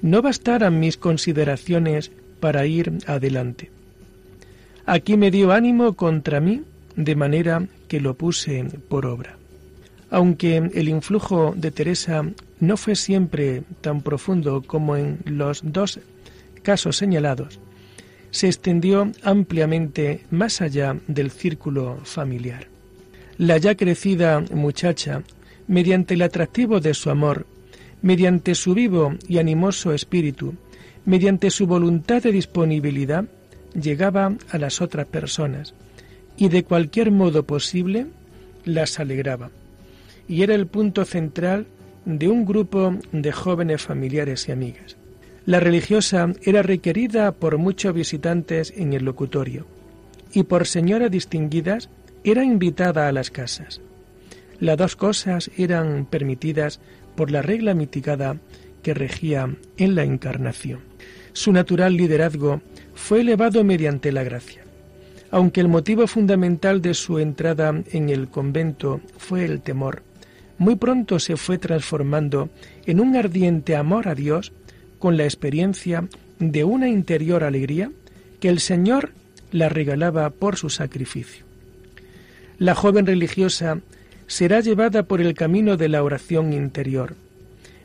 no 0.00 0.22
bastaran 0.22 0.80
mis 0.80 0.96
consideraciones 0.96 2.10
para 2.40 2.66
ir 2.66 2.92
adelante. 3.06 3.70
Aquí 4.84 5.16
me 5.16 5.30
dio 5.30 5.52
ánimo 5.52 5.94
contra 5.94 6.40
mí, 6.40 6.62
de 6.96 7.14
manera 7.14 7.66
que 7.88 8.00
lo 8.00 8.14
puse 8.14 8.64
por 8.88 9.06
obra. 9.06 9.36
Aunque 10.10 10.56
el 10.56 10.88
influjo 10.88 11.54
de 11.56 11.70
Teresa 11.70 12.24
no 12.60 12.76
fue 12.76 12.96
siempre 12.96 13.62
tan 13.80 14.02
profundo 14.02 14.62
como 14.62 14.96
en 14.96 15.18
los 15.24 15.62
dos 15.64 16.00
casos 16.62 16.96
señalados, 16.96 17.60
se 18.30 18.46
extendió 18.46 19.10
ampliamente 19.22 20.24
más 20.30 20.60
allá 20.60 20.96
del 21.06 21.30
círculo 21.30 21.98
familiar. 22.04 22.71
La 23.38 23.56
ya 23.58 23.74
crecida 23.74 24.40
muchacha, 24.52 25.22
mediante 25.66 26.14
el 26.14 26.22
atractivo 26.22 26.80
de 26.80 26.94
su 26.94 27.10
amor, 27.10 27.46
mediante 28.02 28.54
su 28.54 28.74
vivo 28.74 29.14
y 29.26 29.38
animoso 29.38 29.92
espíritu, 29.92 30.54
mediante 31.04 31.50
su 31.50 31.66
voluntad 31.66 32.22
de 32.22 32.32
disponibilidad, 32.32 33.24
llegaba 33.74 34.34
a 34.50 34.58
las 34.58 34.80
otras 34.80 35.06
personas 35.06 35.74
y 36.36 36.48
de 36.48 36.64
cualquier 36.64 37.10
modo 37.10 37.44
posible 37.44 38.06
las 38.64 39.00
alegraba. 39.00 39.50
Y 40.28 40.42
era 40.42 40.54
el 40.54 40.66
punto 40.66 41.04
central 41.04 41.66
de 42.04 42.28
un 42.28 42.44
grupo 42.44 42.96
de 43.12 43.32
jóvenes 43.32 43.82
familiares 43.82 44.48
y 44.48 44.52
amigas. 44.52 44.96
La 45.46 45.58
religiosa 45.58 46.32
era 46.42 46.62
requerida 46.62 47.32
por 47.32 47.58
muchos 47.58 47.94
visitantes 47.94 48.72
en 48.76 48.92
el 48.92 49.04
locutorio 49.04 49.66
y 50.32 50.44
por 50.44 50.66
señoras 50.66 51.10
distinguidas 51.10 51.88
era 52.24 52.44
invitada 52.44 53.08
a 53.08 53.12
las 53.12 53.30
casas. 53.30 53.80
Las 54.60 54.76
dos 54.76 54.96
cosas 54.96 55.50
eran 55.56 56.06
permitidas 56.06 56.80
por 57.16 57.30
la 57.30 57.42
regla 57.42 57.74
mitigada 57.74 58.36
que 58.82 58.94
regía 58.94 59.54
en 59.76 59.94
la 59.94 60.04
encarnación. 60.04 60.80
Su 61.32 61.52
natural 61.52 61.96
liderazgo 61.96 62.60
fue 62.94 63.20
elevado 63.22 63.64
mediante 63.64 64.12
la 64.12 64.22
gracia. 64.22 64.62
Aunque 65.30 65.60
el 65.60 65.68
motivo 65.68 66.06
fundamental 66.06 66.82
de 66.82 66.94
su 66.94 67.18
entrada 67.18 67.82
en 67.90 68.10
el 68.10 68.28
convento 68.28 69.00
fue 69.16 69.44
el 69.44 69.62
temor, 69.62 70.02
muy 70.58 70.76
pronto 70.76 71.18
se 71.18 71.36
fue 71.36 71.58
transformando 71.58 72.50
en 72.86 73.00
un 73.00 73.16
ardiente 73.16 73.74
amor 73.74 74.08
a 74.08 74.14
Dios 74.14 74.52
con 74.98 75.16
la 75.16 75.24
experiencia 75.24 76.06
de 76.38 76.64
una 76.64 76.88
interior 76.88 77.44
alegría 77.44 77.90
que 78.40 78.48
el 78.48 78.60
Señor 78.60 79.12
la 79.50 79.68
regalaba 79.68 80.30
por 80.30 80.56
su 80.56 80.70
sacrificio. 80.70 81.51
La 82.62 82.76
joven 82.76 83.06
religiosa 83.06 83.80
será 84.28 84.60
llevada 84.60 85.02
por 85.02 85.20
el 85.20 85.34
camino 85.34 85.76
de 85.76 85.88
la 85.88 86.04
oración 86.04 86.52
interior. 86.52 87.16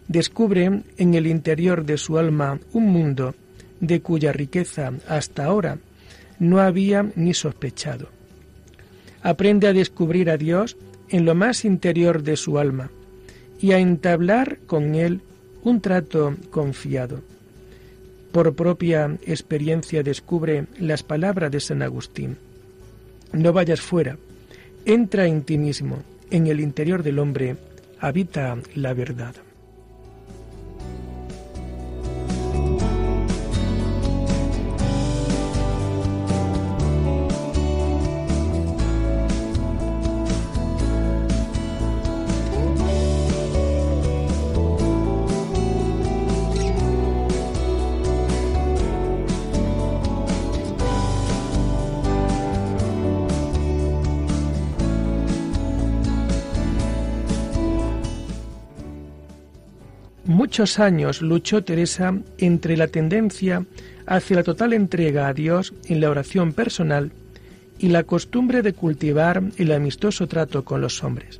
Descubre 0.07 0.84
en 0.98 1.13
el 1.15 1.25
interior 1.25 1.84
de 1.84 1.98
su 1.98 2.19
alma 2.19 2.60
un 2.74 2.91
mundo 2.91 3.34
de 3.79 4.01
cuya 4.01 4.34
riqueza 4.34 4.93
hasta 5.07 5.46
ahora 5.46 5.79
no 6.38 6.60
había 6.60 7.12
ni 7.15 7.34
sospechado. 7.34 8.10
Aprende 9.24 9.65
a 9.65 9.74
descubrir 9.74 10.29
a 10.29 10.38
Dios 10.38 10.77
en 11.10 11.25
lo 11.25 11.34
más 11.34 11.65
interior 11.65 12.22
de 12.22 12.38
su 12.38 12.60
alma 12.60 12.91
y 13.60 13.72
a 13.72 13.79
entablar 13.79 14.60
con 14.67 14.93
él 14.93 15.22
un 15.63 15.81
trato 15.81 16.36
confiado. 16.51 17.24
Por 18.31 18.53
propia 18.53 19.17
experiencia 19.25 20.03
descubre 20.03 20.67
las 20.77 21.01
palabras 21.01 21.50
de 21.50 21.62
San 21.62 21.81
Agustín. 21.81 22.38
No 23.34 23.51
vayas 23.53 23.81
fuera, 23.81 24.17
entra 24.88 25.27
en 25.27 25.44
ti 25.44 25.58
mismo, 25.58 26.01
en 26.32 26.48
el 26.48 26.62
interior 26.62 27.03
del 27.03 27.20
hombre 27.20 27.58
habita 28.00 28.58
la 28.74 28.94
verdad. 28.94 29.36
Muchos 60.27 60.79
años 60.79 61.22
luchó 61.22 61.63
Teresa 61.63 62.13
entre 62.38 62.77
la 62.77 62.88
tendencia 62.88 63.65
hacia 64.05 64.38
la 64.38 64.43
total 64.43 64.74
entrega 64.74 65.27
a 65.27 65.34
Dios 65.34 65.74
en 65.86 66.01
la 66.01 66.10
oración 66.10 66.53
personal 66.53 67.12
y 67.79 67.89
la 67.89 68.03
costumbre 68.03 68.62
de 68.62 68.74
cultivar 68.74 69.43
el 69.57 69.72
amistoso 69.72 70.27
trato 70.27 70.63
con 70.63 70.81
los 70.81 71.03
hombres. 71.03 71.39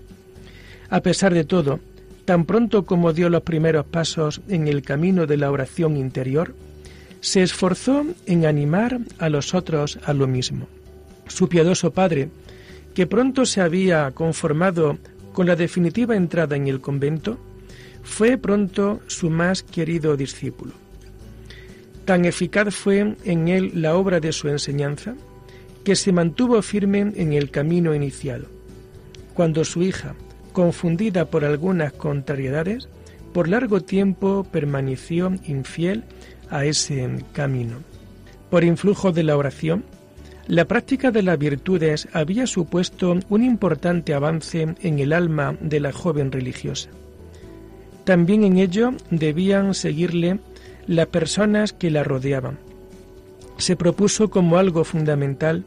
A 0.90 1.02
pesar 1.02 1.34
de 1.34 1.44
todo, 1.44 1.80
tan 2.26 2.46
pronto 2.46 2.86
como 2.86 3.14
dio 3.14 3.30
los 3.30 3.44
primeros 3.44 3.86
pasos 3.86 4.42
en 4.48 4.68
el 4.68 4.82
camino 4.82 5.26
de 5.26 5.38
la 5.38 5.52
oración 5.52 5.98
interior, 5.98 6.56
se 7.22 7.42
esforzó 7.42 8.06
en 8.26 8.46
animar 8.46 9.00
a 9.18 9.30
los 9.30 9.54
otros 9.54 10.00
a 10.06 10.14
lo 10.14 10.28
mismo. 10.28 10.68
Su 11.28 11.50
piadoso 11.50 11.92
padre, 11.92 12.30
que 12.94 13.08
pronto 13.08 13.46
se 13.46 13.62
había 13.62 14.12
conformado 14.12 14.98
con 15.34 15.48
la 15.48 15.56
definitiva 15.56 16.16
entrada 16.16 16.56
en 16.56 16.68
el 16.68 16.80
convento, 16.80 17.38
fue 18.08 18.38
pronto 18.38 19.02
su 19.08 19.30
más 19.30 19.62
querido 19.62 20.16
discípulo. 20.16 20.72
Tan 22.06 22.24
eficaz 22.26 22.74
fue 22.74 23.16
en 23.26 23.48
él 23.50 23.72
la 23.76 23.96
obra 23.96 24.20
de 24.20 24.32
su 24.32 24.48
enseñanza 24.48 25.14
que 25.84 25.96
se 25.96 26.14
mantuvo 26.14 26.62
firme 26.62 27.12
en 27.16 27.34
el 27.34 27.52
camino 27.52 27.94
iniciado. 27.94 28.46
Cuando 29.34 29.66
su 29.66 29.84
hija, 29.84 30.16
confundida 30.54 31.26
por 31.26 31.44
algunas 31.44 31.94
contrariedades, 31.94 32.88
por 33.34 33.50
largo 33.50 33.82
tiempo 33.82 34.48
permaneció 34.52 35.34
infiel 35.46 36.06
a 36.50 36.66
ese 36.66 37.24
camino. 37.34 37.78
Por 38.50 38.64
influjo 38.64 39.12
de 39.12 39.24
la 39.24 39.38
oración, 39.38 39.84
la 40.48 40.66
práctica 40.66 41.12
de 41.12 41.24
las 41.24 41.38
virtudes 41.38 42.08
había 42.14 42.48
supuesto 42.48 43.20
un 43.28 43.44
importante 43.44 44.14
avance 44.14 44.76
en 44.82 45.00
el 45.00 45.12
alma 45.12 45.58
de 45.60 45.82
la 45.82 45.92
joven 45.92 46.32
religiosa. 46.32 46.90
También 48.08 48.46
en 48.46 48.58
ello 48.58 48.94
debían 49.12 49.74
seguirle 49.74 50.40
las 50.88 51.08
personas 51.08 51.74
que 51.74 51.92
la 51.92 52.06
rodeaban. 52.06 52.58
Se 53.58 53.76
propuso 53.76 54.30
como 54.30 54.58
algo 54.58 54.86
fundamental 54.86 55.66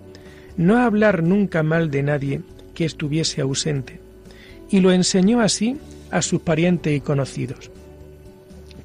no 0.57 0.79
hablar 0.79 1.23
nunca 1.23 1.63
mal 1.63 1.91
de 1.91 2.03
nadie 2.03 2.41
que 2.73 2.87
estuviese 2.87 3.43
ausente, 3.43 4.01
y 4.71 4.81
lo 4.81 4.91
enseñó 4.91 5.43
así 5.43 5.77
a 6.11 6.23
sus 6.23 6.41
parientes 6.41 6.97
y 6.97 7.03
conocidos. 7.03 7.71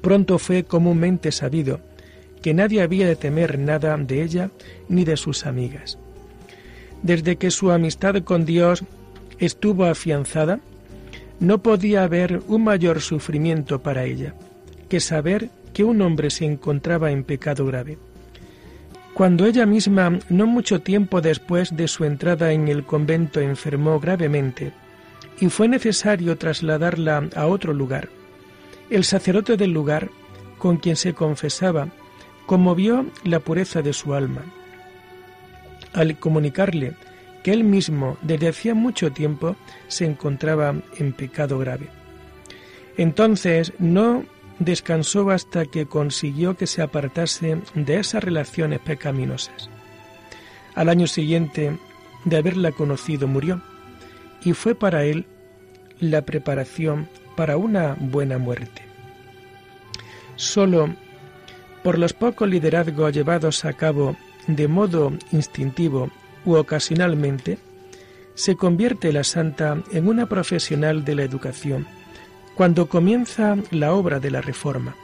Pronto 0.02 0.38
fue 0.38 0.64
comúnmente 0.64 1.32
sabido 1.32 1.80
que 2.42 2.52
nadie 2.52 2.82
había 2.82 3.08
de 3.08 3.16
temer 3.16 3.58
nada 3.58 3.96
de 3.96 4.22
ella 4.22 4.50
ni 4.90 5.06
de 5.06 5.16
sus 5.16 5.46
amigas. 5.46 5.96
Desde 7.02 7.36
que 7.36 7.50
su 7.50 7.70
amistad 7.70 8.22
con 8.22 8.44
Dios 8.44 8.84
estuvo 9.38 9.86
afianzada, 9.86 10.60
no 11.40 11.58
podía 11.62 12.02
haber 12.04 12.42
un 12.48 12.64
mayor 12.64 13.00
sufrimiento 13.00 13.82
para 13.82 14.04
ella 14.04 14.34
que 14.88 15.00
saber 15.00 15.50
que 15.72 15.84
un 15.84 16.00
hombre 16.00 16.30
se 16.30 16.44
encontraba 16.44 17.10
en 17.10 17.24
pecado 17.24 17.66
grave. 17.66 17.98
Cuando 19.14 19.46
ella 19.46 19.66
misma, 19.66 20.18
no 20.28 20.46
mucho 20.46 20.80
tiempo 20.80 21.20
después 21.20 21.76
de 21.76 21.88
su 21.88 22.04
entrada 22.04 22.52
en 22.52 22.68
el 22.68 22.84
convento, 22.84 23.40
enfermó 23.40 23.98
gravemente 23.98 24.72
y 25.40 25.48
fue 25.48 25.68
necesario 25.68 26.36
trasladarla 26.38 27.28
a 27.34 27.46
otro 27.46 27.72
lugar, 27.72 28.08
el 28.88 29.04
sacerdote 29.04 29.56
del 29.56 29.72
lugar, 29.72 30.10
con 30.58 30.76
quien 30.76 30.96
se 30.96 31.12
confesaba, 31.12 31.88
conmovió 32.46 33.06
la 33.24 33.40
pureza 33.40 33.82
de 33.82 33.92
su 33.92 34.14
alma. 34.14 34.42
Al 35.92 36.18
comunicarle 36.18 36.94
que 37.46 37.52
él 37.52 37.62
mismo 37.62 38.18
desde 38.22 38.48
hacía 38.48 38.74
mucho 38.74 39.12
tiempo 39.12 39.54
se 39.86 40.04
encontraba 40.04 40.74
en 40.98 41.12
pecado 41.12 41.60
grave. 41.60 41.86
Entonces 42.96 43.72
no 43.78 44.24
descansó 44.58 45.30
hasta 45.30 45.64
que 45.64 45.86
consiguió 45.86 46.56
que 46.56 46.66
se 46.66 46.82
apartase 46.82 47.58
de 47.76 48.00
esas 48.00 48.24
relaciones 48.24 48.80
pecaminosas. 48.80 49.70
Al 50.74 50.88
año 50.88 51.06
siguiente 51.06 51.78
de 52.24 52.36
haberla 52.36 52.72
conocido 52.72 53.28
murió 53.28 53.62
y 54.42 54.52
fue 54.52 54.74
para 54.74 55.04
él 55.04 55.24
la 56.00 56.22
preparación 56.22 57.08
para 57.36 57.56
una 57.56 57.96
buena 58.00 58.38
muerte. 58.38 58.82
Solo 60.34 60.92
por 61.84 61.96
los 61.96 62.12
pocos 62.12 62.48
liderazgos 62.48 63.12
llevados 63.12 63.64
a 63.64 63.72
cabo 63.72 64.16
de 64.48 64.66
modo 64.66 65.12
instintivo 65.30 66.10
u 66.46 66.54
ocasionalmente, 66.54 67.58
se 68.34 68.56
convierte 68.56 69.12
la 69.12 69.24
santa 69.24 69.82
en 69.92 70.08
una 70.08 70.26
profesional 70.26 71.04
de 71.04 71.14
la 71.14 71.22
educación 71.24 71.86
cuando 72.54 72.88
comienza 72.88 73.56
la 73.70 73.92
obra 73.92 74.20
de 74.20 74.30
la 74.30 74.40
reforma. 74.40 74.94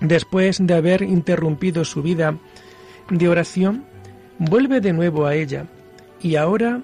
Después 0.00 0.58
de 0.60 0.74
haber 0.74 1.02
interrumpido 1.02 1.84
su 1.84 2.02
vida 2.02 2.36
de 3.10 3.28
oración, 3.28 3.84
vuelve 4.38 4.80
de 4.80 4.92
nuevo 4.92 5.26
a 5.26 5.34
ella 5.34 5.66
y 6.20 6.36
ahora, 6.36 6.80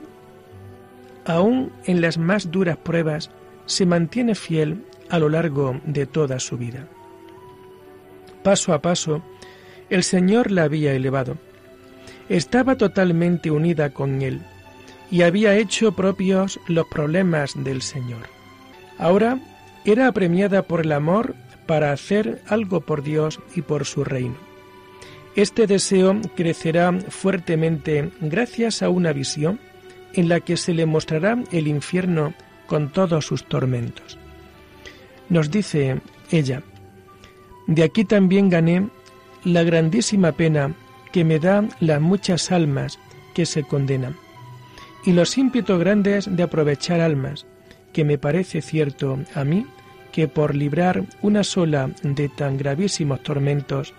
aún 1.25 1.73
en 1.85 2.01
las 2.01 2.19
más 2.19 2.51
duras 2.51 2.77
pruebas, 2.77 3.31
se 3.65 3.87
mantiene 3.87 4.35
fiel 4.35 4.85
a 5.09 5.19
lo 5.19 5.29
largo 5.29 5.81
de 5.85 6.07
toda 6.07 6.39
su 6.39 6.59
vida. 6.59 6.87
Paso 8.43 8.73
a 8.73 8.83
paso, 8.83 9.23
el 9.91 10.05
Señor 10.05 10.51
la 10.51 10.65
había 10.65 10.93
elevado 10.93 11.37
estaba 12.29 12.77
totalmente 12.77 13.51
unida 13.51 13.91
con 13.91 14.23
Él 14.23 14.41
y 15.11 15.23
había 15.23 15.57
hecho 15.57 15.93
propios 15.93 16.59
los 16.67 16.87
problemas 16.87 17.53
del 17.57 17.83
Señor. 17.83 18.29
Ahora 18.99 19.39
era 19.85 20.09
apremiada 20.09 20.63
por 20.63 20.81
el 20.81 20.93
amor 20.93 21.35
para 21.67 21.93
hacer 21.93 22.43
algo 22.49 22.81
por 22.81 23.03
Dios 23.03 23.41
y 23.55 23.63
por 23.63 23.85
su 23.85 24.05
reino. 24.05 24.37
Este 25.35 25.67
deseo 25.67 26.19
crecerá 26.35 26.93
fuertemente 27.09 28.11
gracias 28.21 28.83
a 28.83 28.89
una 28.89 29.13
visión 29.13 29.61
en 30.15 30.29
la 30.29 30.41
que 30.41 30.57
se 30.57 30.73
le 30.73 30.87
mostrará 30.87 31.39
el 31.53 31.69
infierno 31.69 32.35
con 32.67 32.91
todos 32.91 33.27
sus 33.27 33.45
tormentos. 33.45 34.19
Nos 35.29 35.51
dice 35.51 36.01
ella, 36.31 36.63
de 37.67 37.83
aquí 37.83 38.05
también 38.05 38.49
gané 38.49 38.89
la 39.45 39.63
grandísima 39.63 40.33
pena 40.33 40.75
que 41.17 41.25
me 41.25 41.39
da 41.39 41.67
las 41.81 41.99
muchas 41.99 42.53
almas 42.53 42.99
que 43.33 43.47
se 43.47 43.63
condenan, 43.63 44.17
y 45.07 45.13
los 45.13 45.39
ímpetos 45.39 45.81
grandes 45.81 46.29
de 46.37 46.43
aprovechar 46.43 47.01
almas, 47.01 47.47
que 47.95 48.05
me 48.05 48.19
parece 48.19 48.61
cierto 48.61 49.21
a 49.35 49.43
mí 49.43 49.65
que 50.13 50.29
por 50.29 50.55
librar 50.55 51.05
una 51.23 51.43
sola 51.43 51.89
de 52.03 52.29
tan 52.29 52.59
gravísimos 52.59 53.23
tormentos, 53.23 53.95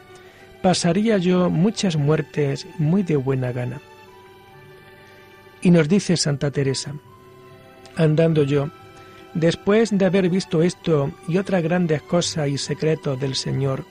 pasaría 0.61 1.17
yo 1.17 1.49
muchas 1.49 1.95
muertes 1.95 2.67
muy 2.77 3.01
de 3.01 3.15
buena 3.15 3.51
gana. 3.51 3.81
Y 5.63 5.71
nos 5.71 5.89
dice 5.89 6.17
Santa 6.17 6.51
Teresa, 6.51 6.93
andando 7.95 8.43
yo, 8.43 8.69
después 9.33 9.89
de 9.97 10.05
haber 10.05 10.29
visto 10.29 10.61
esto 10.61 11.11
y 11.27 11.39
otras 11.39 11.63
grandes 11.63 12.03
cosas 12.03 12.49
y 12.49 12.59
secretos 12.59 13.19
del 13.19 13.33
Señor, 13.33 13.85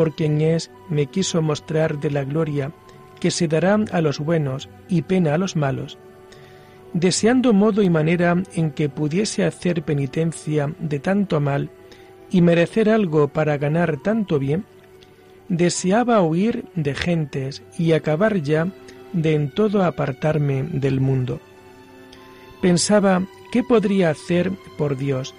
por 0.00 0.14
quien 0.14 0.40
es, 0.40 0.70
me 0.88 1.08
quiso 1.08 1.42
mostrar 1.42 2.00
de 2.00 2.10
la 2.10 2.24
gloria 2.24 2.72
que 3.20 3.30
se 3.30 3.48
dará 3.48 3.78
a 3.92 4.00
los 4.00 4.18
buenos 4.18 4.70
y 4.88 5.02
pena 5.02 5.34
a 5.34 5.36
los 5.36 5.56
malos, 5.56 5.98
deseando 6.94 7.52
modo 7.52 7.82
y 7.82 7.90
manera 7.90 8.42
en 8.54 8.70
que 8.70 8.88
pudiese 8.88 9.44
hacer 9.44 9.82
penitencia 9.82 10.74
de 10.78 11.00
tanto 11.00 11.38
mal 11.38 11.68
y 12.30 12.40
merecer 12.40 12.88
algo 12.88 13.28
para 13.28 13.58
ganar 13.58 13.98
tanto 13.98 14.38
bien, 14.38 14.64
deseaba 15.50 16.22
huir 16.22 16.64
de 16.76 16.94
gentes 16.94 17.62
y 17.78 17.92
acabar 17.92 18.40
ya 18.40 18.68
de 19.12 19.34
en 19.34 19.50
todo 19.50 19.84
apartarme 19.84 20.62
del 20.62 21.02
mundo. 21.02 21.40
Pensaba 22.62 23.26
¿qué 23.52 23.62
podría 23.62 24.08
hacer 24.08 24.50
por 24.78 24.96
Dios? 24.96 25.34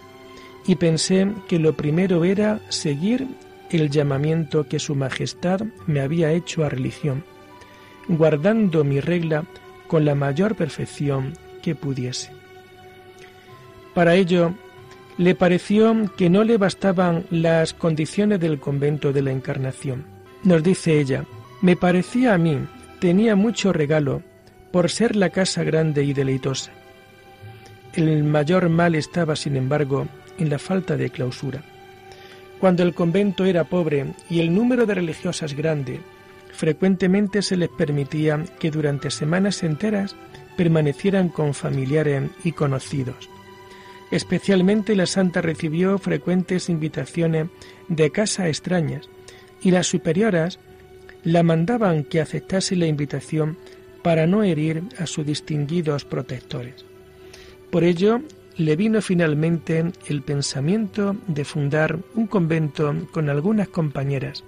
Y 0.68 0.76
pensé 0.76 1.32
que 1.48 1.58
lo 1.58 1.76
primero 1.76 2.24
era 2.26 2.62
seguir 2.70 3.26
el 3.72 3.90
llamamiento 3.90 4.68
que 4.68 4.80
Su 4.80 4.96
Majestad 4.96 5.62
me 5.88 6.02
había 6.02 6.32
hecho 6.32 6.64
a 6.64 6.70
religión, 6.70 7.24
guardando 8.08 8.84
mi 8.84 9.00
regla 9.00 9.46
con 9.88 10.06
la 10.06 10.16
mayor 10.16 10.56
perfección 10.56 11.34
que 11.62 11.76
pudiese. 11.76 12.32
Para 13.94 14.16
ello, 14.16 14.54
le 15.18 15.36
pareció 15.36 15.96
que 16.16 16.30
no 16.30 16.44
le 16.44 16.58
bastaban 16.58 17.26
las 17.30 17.74
condiciones 17.74 18.40
del 18.40 18.60
convento 18.60 19.12
de 19.12 19.22
la 19.22 19.32
Encarnación. 19.32 20.06
Nos 20.44 20.64
dice 20.64 21.00
ella, 21.00 21.26
me 21.62 21.76
parecía 21.76 22.34
a 22.34 22.38
mí, 22.38 22.60
tenía 23.00 23.36
mucho 23.36 23.74
regalo, 23.74 24.24
por 24.72 24.90
ser 24.90 25.16
la 25.16 25.30
casa 25.30 25.64
grande 25.64 26.04
y 26.04 26.14
deleitosa. 26.14 26.72
El 27.94 28.24
mayor 28.24 28.70
mal 28.70 28.96
estaba, 28.96 29.36
sin 29.36 29.58
embargo, 29.58 30.08
en 30.38 30.50
la 30.50 30.58
falta 30.58 30.96
de 30.96 31.10
clausura. 31.10 31.62
Cuando 32.62 32.84
el 32.84 32.94
convento 32.94 33.46
era 33.46 33.64
pobre 33.64 34.14
y 34.30 34.40
el 34.40 34.54
número 34.54 34.86
de 34.86 34.94
religiosas 34.94 35.56
grande, 35.56 36.00
frecuentemente 36.54 37.42
se 37.42 37.58
les 37.58 37.70
permitía 37.70 38.46
que 38.60 38.70
durante 38.70 39.10
semanas 39.10 39.64
enteras 39.64 40.16
permanecieran 40.56 41.30
con 41.30 41.56
familiares 41.56 42.30
y 42.44 42.52
conocidos. 42.52 43.32
Especialmente 44.12 44.96
la 44.96 45.08
santa 45.08 45.42
recibió 45.42 45.98
frecuentes 45.98 46.70
invitaciones 46.70 47.48
de 47.88 48.12
casa 48.12 48.48
extrañas 48.48 49.10
y 49.64 49.72
las 49.72 49.88
superioras 49.88 50.60
la 51.24 51.42
mandaban 51.42 52.04
que 52.04 52.22
aceptase 52.22 52.76
la 52.76 52.86
invitación 52.86 53.58
para 54.04 54.28
no 54.28 54.44
herir 54.44 54.84
a 55.00 55.08
sus 55.08 55.26
distinguidos 55.26 56.06
protectores. 56.06 56.86
Por 57.72 57.84
ello, 57.84 58.22
le 58.66 58.76
vino 58.76 59.02
finalmente 59.02 59.92
el 60.08 60.22
pensamiento 60.22 61.16
de 61.28 61.46
fundar 61.46 61.98
un 62.14 62.28
convento 62.28 62.96
con 63.12 63.28
algunas 63.28 63.68
compañeras, 63.70 64.44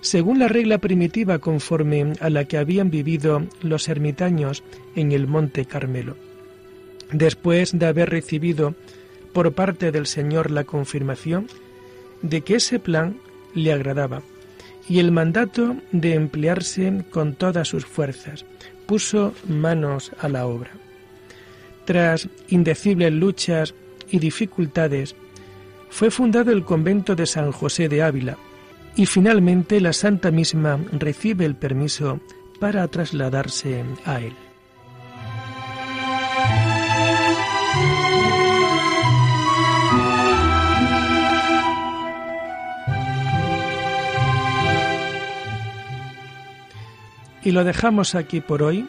según 0.00 0.38
la 0.38 0.48
regla 0.48 0.78
primitiva 0.78 1.38
conforme 1.38 2.14
a 2.20 2.30
la 2.30 2.46
que 2.46 2.56
habían 2.56 2.90
vivido 2.90 3.42
los 3.60 3.88
ermitaños 3.88 4.62
en 4.96 5.12
el 5.12 5.26
Monte 5.26 5.66
Carmelo. 5.66 6.16
Después 7.12 7.78
de 7.78 7.86
haber 7.86 8.08
recibido 8.08 8.74
por 9.34 9.52
parte 9.52 9.92
del 9.92 10.06
Señor 10.06 10.50
la 10.50 10.64
confirmación 10.64 11.46
de 12.22 12.40
que 12.40 12.56
ese 12.56 12.78
plan 12.78 13.18
le 13.54 13.72
agradaba 13.72 14.22
y 14.88 14.98
el 14.98 15.12
mandato 15.12 15.76
de 15.92 16.14
emplearse 16.14 17.04
con 17.10 17.34
todas 17.34 17.68
sus 17.68 17.84
fuerzas, 17.84 18.46
puso 18.86 19.34
manos 19.46 20.10
a 20.18 20.28
la 20.30 20.46
obra. 20.46 20.70
Tras 21.84 22.28
indecibles 22.48 23.12
luchas 23.12 23.74
y 24.10 24.18
dificultades, 24.18 25.16
fue 25.90 26.10
fundado 26.10 26.52
el 26.52 26.64
convento 26.64 27.14
de 27.14 27.26
San 27.26 27.52
José 27.52 27.88
de 27.88 28.02
Ávila, 28.02 28.38
y 28.96 29.06
finalmente 29.06 29.80
la 29.80 29.92
santa 29.92 30.30
misma 30.30 30.78
recibe 30.92 31.44
el 31.44 31.54
permiso 31.54 32.20
para 32.60 32.86
trasladarse 32.88 33.84
a 34.04 34.20
él. 34.20 34.34
Y 47.44 47.50
lo 47.50 47.64
dejamos 47.64 48.14
aquí 48.14 48.40
por 48.40 48.62
hoy, 48.62 48.88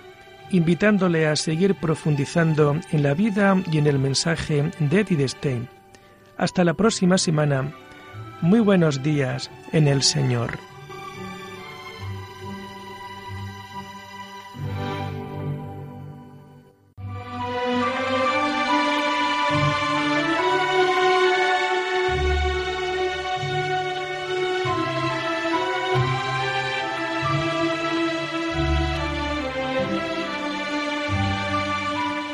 invitándole 0.53 1.27
a 1.27 1.35
seguir 1.35 1.75
profundizando 1.75 2.79
en 2.91 3.03
la 3.03 3.13
vida 3.13 3.61
y 3.71 3.79
en 3.79 3.87
el 3.87 3.99
mensaje 3.99 4.71
de 4.79 4.99
Edith 5.01 5.27
Stein. 5.27 5.67
Hasta 6.37 6.63
la 6.63 6.75
próxima 6.75 7.17
semana 7.17 7.73
muy 8.41 8.59
buenos 8.59 9.01
días 9.03 9.49
en 9.71 9.87
el 9.87 10.03
Señor. 10.03 10.72